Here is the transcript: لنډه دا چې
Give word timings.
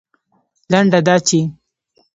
لنډه 0.71 0.99
دا 1.07 1.15
چې 1.27 1.39